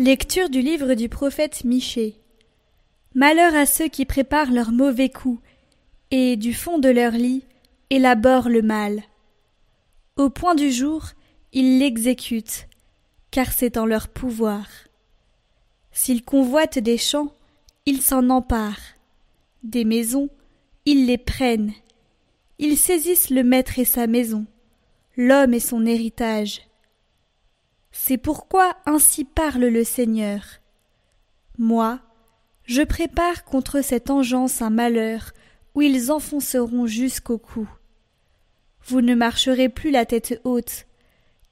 [0.00, 2.20] Lecture du livre du prophète Michée.
[3.16, 5.42] Malheur à ceux qui préparent leurs mauvais coups,
[6.12, 7.42] et, du fond de leur lit,
[7.90, 9.02] élaborent le mal.
[10.16, 11.02] Au point du jour,
[11.52, 12.68] ils l'exécutent,
[13.32, 14.68] car c'est en leur pouvoir.
[15.90, 17.34] S'ils convoitent des champs,
[17.84, 18.94] ils s'en emparent.
[19.64, 20.28] Des maisons,
[20.84, 21.72] ils les prennent.
[22.60, 24.46] Ils saisissent le maître et sa maison,
[25.16, 26.67] l'homme et son héritage.
[27.90, 30.42] C'est pourquoi ainsi parle le Seigneur.
[31.58, 32.00] Moi,
[32.64, 35.32] je prépare contre cette engeance un malheur
[35.74, 37.68] où ils enfonceront jusqu'au cou.
[38.86, 40.86] Vous ne marcherez plus la tête haute,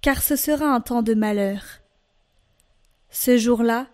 [0.01, 1.63] car ce sera un temps de malheur.
[3.11, 3.89] Ce jour-là,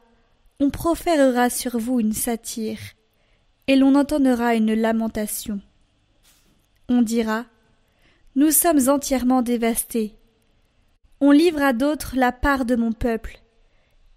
[0.61, 2.79] on proférera sur vous une satire,
[3.67, 5.61] et l'on entonnera une lamentation.
[6.89, 7.47] On dira
[8.37, 10.17] Nous sommes entièrement dévastés.
[11.25, 13.39] On livre à d'autres la part de mon peuple.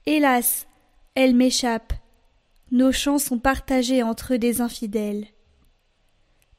[0.07, 0.65] Hélas,
[1.13, 1.93] elle m'échappe.
[2.71, 5.27] Nos champs sont partagés entre des infidèles.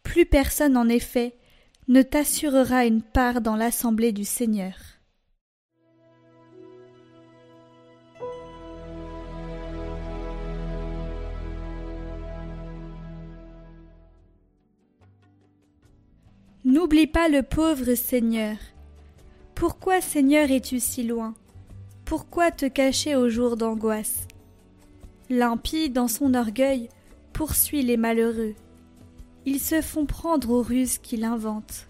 [0.04, 1.36] Plus personne, en effet,
[1.88, 4.76] ne t'assurera une part dans l'assemblée du Seigneur.
[16.64, 18.56] N'oublie pas le pauvre Seigneur.
[19.56, 21.34] Pourquoi, Seigneur, es-tu si loin?
[22.04, 24.28] Pourquoi te cacher au jour d'angoisse?
[25.30, 26.90] L'impie, dans son orgueil,
[27.32, 28.54] poursuit les malheureux.
[29.46, 31.86] Ils se font prendre aux ruses qu'il invente.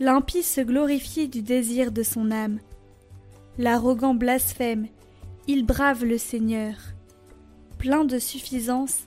[0.00, 2.58] L'impie se glorifie du désir de son âme.
[3.56, 4.88] L'arrogant blasphème,
[5.46, 6.74] il brave le Seigneur.
[7.78, 9.02] Plein de suffisance,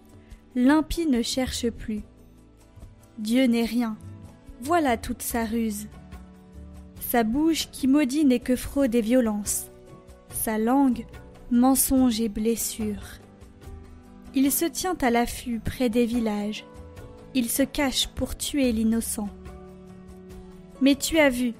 [0.56, 2.04] l'impie ne cherche plus.
[3.18, 3.98] Dieu n'est rien,
[4.62, 5.88] voilà toute sa ruse.
[7.10, 9.68] Sa bouche qui maudit n'est que fraude et violence.
[10.30, 11.06] Sa langue,
[11.52, 13.20] mensonge et blessure.
[14.34, 16.66] Il se tient à l'affût près des villages.
[17.36, 19.30] Il se cache pour tuer l'innocent.
[20.82, 21.54] Mais tu as vu,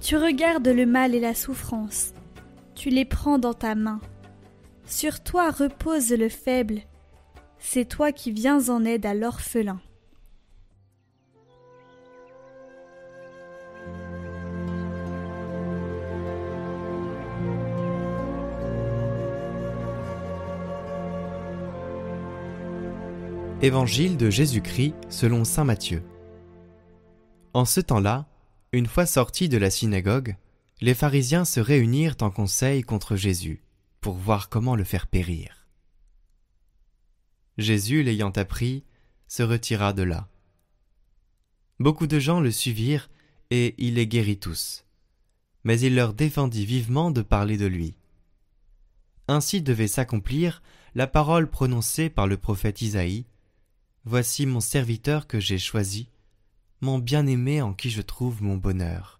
[0.00, 2.14] tu regardes le mal et la souffrance.
[2.74, 4.00] Tu les prends dans ta main.
[4.86, 6.82] Sur toi repose le faible.
[7.58, 9.80] C'est toi qui viens en aide à l'orphelin.
[23.64, 26.02] Évangile de Jésus-Christ selon Saint Matthieu.
[27.54, 28.28] En ce temps-là,
[28.72, 30.36] une fois sortis de la synagogue,
[30.82, 33.62] les pharisiens se réunirent en conseil contre Jésus,
[34.02, 35.66] pour voir comment le faire périr.
[37.56, 38.84] Jésus, l'ayant appris,
[39.28, 40.28] se retira de là.
[41.80, 43.08] Beaucoup de gens le suivirent,
[43.48, 44.84] et il les guérit tous.
[45.62, 47.96] Mais il leur défendit vivement de parler de lui.
[49.26, 50.62] Ainsi devait s'accomplir
[50.94, 53.24] la parole prononcée par le prophète Isaïe,
[54.06, 56.10] Voici mon serviteur que j'ai choisi,
[56.82, 59.18] mon bien-aimé en qui je trouve mon bonheur.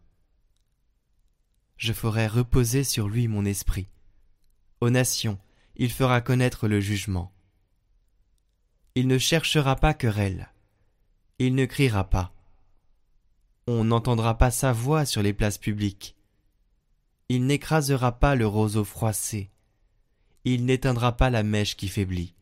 [1.79, 3.89] Je ferai reposer sur lui mon esprit.
[4.83, 5.39] Aux nations,
[5.77, 7.33] il fera connaître le jugement.
[8.95, 10.51] Il ne cherchera pas querelle.
[11.39, 12.35] Il ne criera pas.
[13.67, 16.15] On n'entendra pas sa voix sur les places publiques.
[17.31, 19.51] Il n'écrasera pas le roseau froissé.
[20.45, 22.35] Il n'éteindra pas la mèche qui faiblit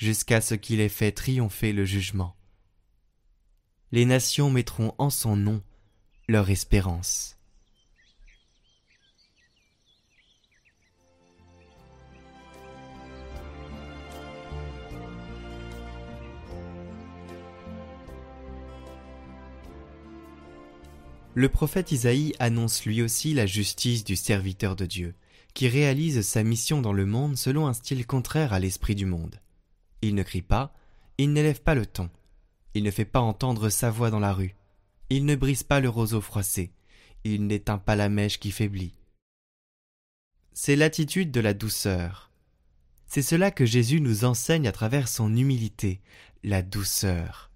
[0.00, 2.34] jusqu'à ce qu'il ait fait triompher le jugement.
[3.92, 5.62] Les nations mettront en son nom
[6.26, 7.36] leur espérance.
[21.34, 25.14] Le prophète Isaïe annonce lui aussi la justice du serviteur de Dieu,
[25.52, 29.40] qui réalise sa mission dans le monde selon un style contraire à l'esprit du monde.
[30.02, 30.74] Il ne crie pas,
[31.18, 32.10] il n'élève pas le ton,
[32.74, 34.54] il ne fait pas entendre sa voix dans la rue,
[35.10, 36.72] il ne brise pas le roseau froissé,
[37.24, 38.94] il n'éteint pas la mèche qui faiblit.
[40.52, 42.30] C'est l'attitude de la douceur.
[43.06, 46.00] C'est cela que Jésus nous enseigne à travers son humilité,
[46.42, 47.50] la douceur,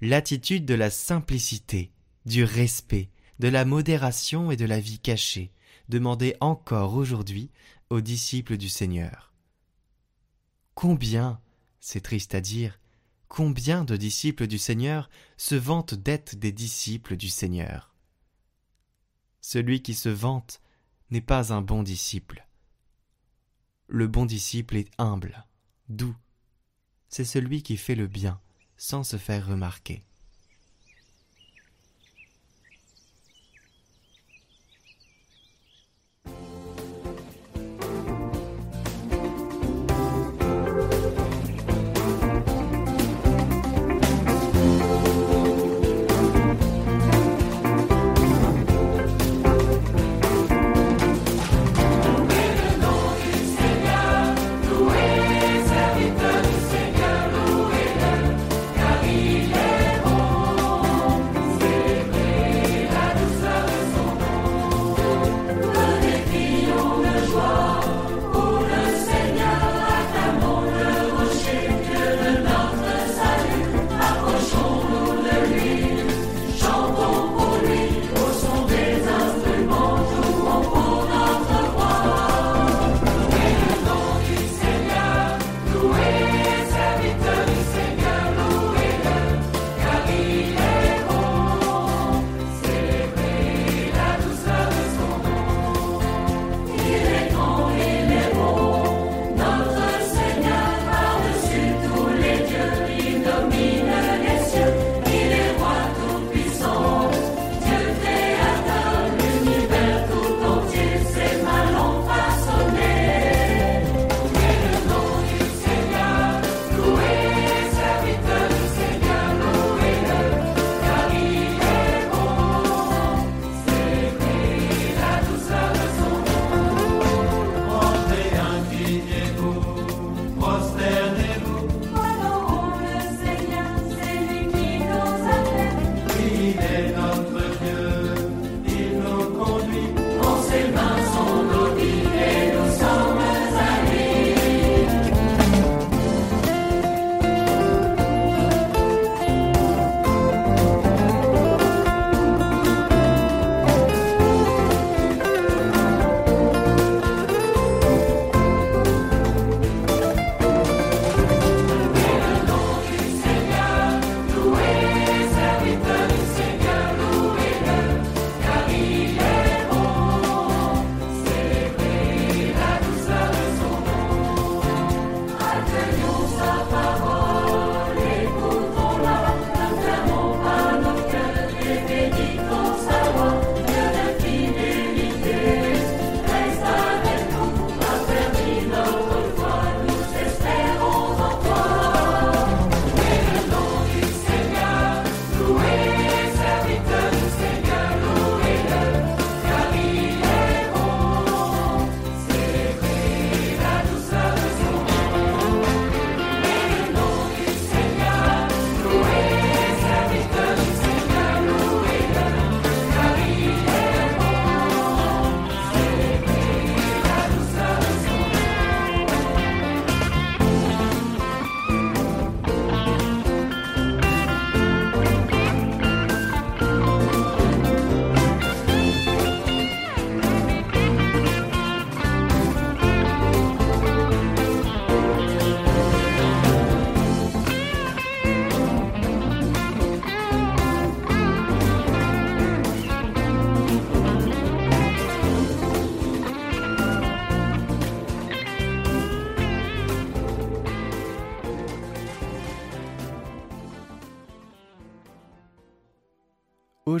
[0.00, 1.92] l'attitude de la simplicité,
[2.24, 3.08] du respect,
[3.38, 5.52] de la modération et de la vie cachée,
[5.88, 7.50] demandée encore aujourd'hui
[7.90, 9.32] aux disciples du Seigneur.
[10.74, 11.40] Combien
[11.80, 12.78] c'est triste à dire,
[13.28, 17.94] combien de disciples du Seigneur se vantent d'être des disciples du Seigneur?
[19.40, 20.60] Celui qui se vante
[21.10, 22.46] n'est pas un bon disciple.
[23.88, 25.46] Le bon disciple est humble,
[25.88, 26.16] doux.
[27.08, 28.40] C'est celui qui fait le bien
[28.76, 30.05] sans se faire remarquer.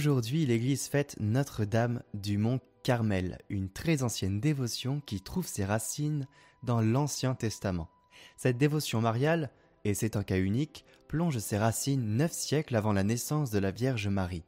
[0.06, 6.28] Aujourd'hui, l'Église fête Notre-Dame du Mont Carmel, une très ancienne dévotion qui trouve ses racines
[6.62, 7.88] dans l'Ancien Testament.
[8.36, 9.50] Cette dévotion mariale,
[9.84, 13.72] et c'est un cas unique, plonge ses racines neuf siècles avant la naissance de la
[13.72, 14.44] Vierge Marie.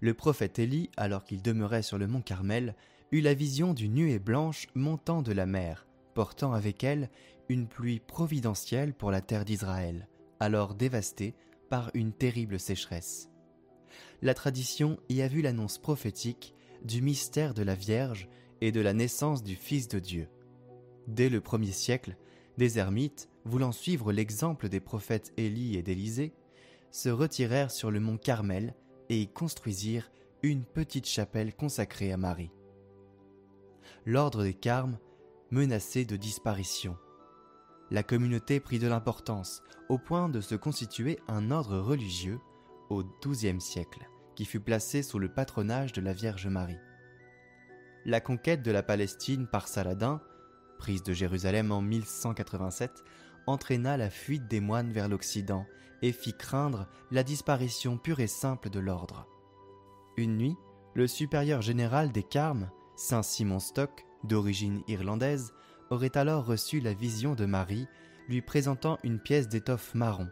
[0.00, 2.74] Le prophète Élie, alors qu'il demeurait sur le mont Carmel,
[3.10, 7.10] eut la vision d'une nuée blanche montant de la mer, portant avec elle
[7.50, 10.08] une pluie providentielle pour la terre d'Israël,
[10.40, 11.34] alors dévastée
[11.68, 13.28] par une terrible sécheresse.
[14.22, 18.28] La tradition y a vu l'annonce prophétique du mystère de la Vierge
[18.60, 20.28] et de la naissance du Fils de Dieu.
[21.08, 22.16] Dès le premier siècle,
[22.56, 26.32] des ermites, voulant suivre l'exemple des prophètes Élie et d'Élisée,
[26.92, 28.76] se retirèrent sur le mont Carmel
[29.08, 30.12] et y construisirent
[30.44, 32.52] une petite chapelle consacrée à Marie.
[34.06, 34.98] L'ordre des Carmes
[35.50, 36.96] menacé de disparition.
[37.90, 42.38] La communauté prit de l'importance au point de se constituer un ordre religieux
[42.88, 46.78] au XIIe siècle, qui fut placé sous le patronage de la Vierge Marie.
[48.04, 50.20] La conquête de la Palestine par Saladin,
[50.78, 53.04] prise de Jérusalem en 1187,
[53.46, 55.66] entraîna la fuite des moines vers l'Occident
[56.02, 59.26] et fit craindre la disparition pure et simple de l'ordre.
[60.16, 60.56] Une nuit,
[60.94, 65.52] le supérieur général des Carmes, Saint Simon Stock, d'origine irlandaise,
[65.90, 67.86] aurait alors reçu la vision de Marie,
[68.28, 70.28] lui présentant une pièce d'étoffe marron,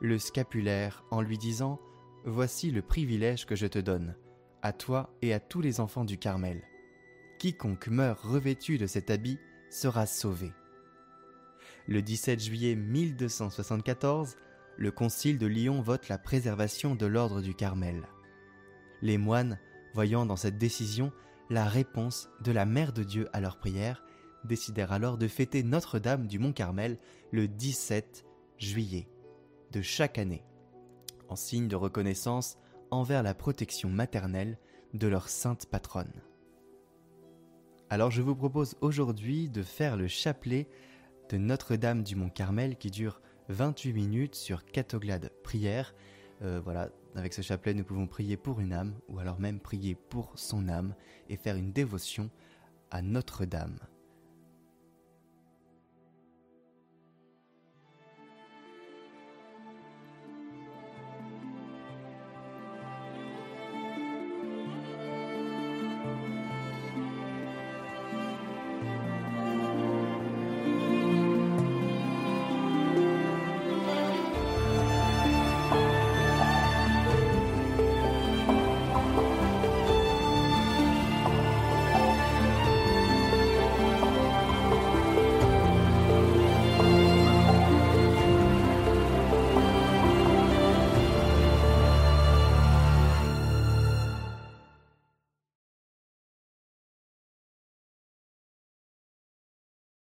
[0.00, 1.80] le scapulaire, en lui disant
[2.28, 4.16] Voici le privilège que je te donne,
[4.60, 6.60] à toi et à tous les enfants du Carmel.
[7.38, 9.38] Quiconque meurt revêtu de cet habit
[9.70, 10.52] sera sauvé.
[11.86, 14.34] Le 17 juillet 1274,
[14.76, 18.08] le concile de Lyon vote la préservation de l'ordre du Carmel.
[19.02, 19.60] Les moines,
[19.94, 21.12] voyant dans cette décision
[21.48, 24.02] la réponse de la Mère de Dieu à leur prière,
[24.42, 26.98] décidèrent alors de fêter Notre-Dame du Mont Carmel
[27.30, 28.26] le 17
[28.58, 29.06] juillet
[29.70, 30.42] de chaque année,
[31.28, 32.56] en signe de reconnaissance
[32.90, 34.58] envers la protection maternelle
[34.94, 36.12] de leur sainte patronne.
[37.88, 40.68] Alors je vous propose aujourd'hui de faire le chapelet
[41.28, 45.94] de Notre-Dame du Mont Carmel qui dure 28 minutes sur catoglade prière.
[46.42, 49.94] Euh, voilà, avec ce chapelet, nous pouvons prier pour une âme, ou alors même prier
[49.94, 50.94] pour son âme,
[51.28, 52.30] et faire une dévotion
[52.90, 53.78] à Notre-Dame.